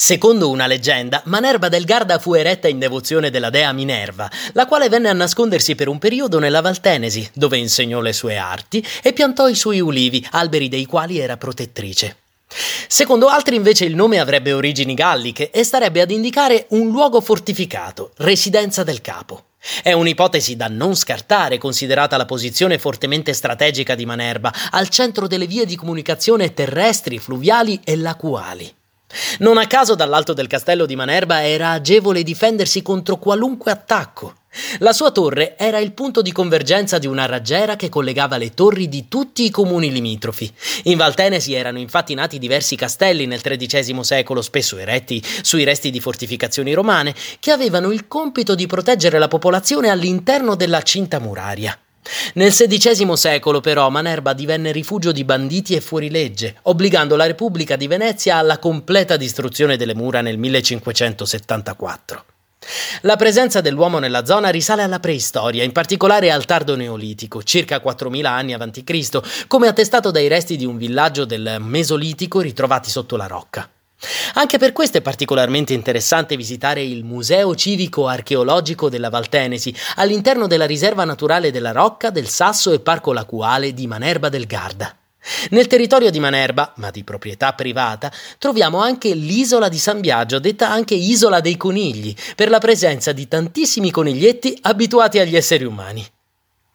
[0.00, 4.88] Secondo una leggenda, Manerba del Garda fu eretta in devozione della dea Minerva, la quale
[4.88, 9.48] venne a nascondersi per un periodo nella Valtenesi, dove insegnò le sue arti e piantò
[9.48, 12.18] i suoi ulivi, alberi dei quali era protettrice.
[12.86, 18.12] Secondo altri invece il nome avrebbe origini galliche e starebbe ad indicare un luogo fortificato,
[18.18, 19.46] residenza del capo.
[19.82, 25.48] È un'ipotesi da non scartare, considerata la posizione fortemente strategica di Manerba, al centro delle
[25.48, 28.76] vie di comunicazione terrestri, fluviali e lacuali.
[29.38, 34.34] Non a caso dall'alto del castello di Manerba era agevole difendersi contro qualunque attacco.
[34.78, 38.88] La sua torre era il punto di convergenza di una raggiera che collegava le torri
[38.88, 40.52] di tutti i comuni limitrofi.
[40.84, 46.00] In Valtenesi erano infatti nati diversi castelli nel XIII secolo, spesso eretti sui resti di
[46.00, 51.78] fortificazioni romane, che avevano il compito di proteggere la popolazione all'interno della cinta muraria.
[52.34, 57.86] Nel XVI secolo, però, Manerba divenne rifugio di banditi e fuorilegge, obbligando la Repubblica di
[57.86, 62.24] Venezia alla completa distruzione delle mura nel 1574.
[63.02, 68.30] La presenza dell'uomo nella zona risale alla preistoria, in particolare al tardo neolitico, circa 4000
[68.30, 73.70] anni a.C., come attestato dai resti di un villaggio del Mesolitico ritrovati sotto la rocca.
[74.34, 80.66] Anche per questo è particolarmente interessante visitare il Museo Civico Archeologico della Valtenesi, all'interno della
[80.66, 84.94] riserva naturale della Rocca, del Sasso e Parco Lacuale di Manerba del Garda.
[85.50, 90.70] Nel territorio di Manerba, ma di proprietà privata, troviamo anche l'isola di San Biagio, detta
[90.70, 96.06] anche Isola dei Conigli, per la presenza di tantissimi coniglietti abituati agli esseri umani.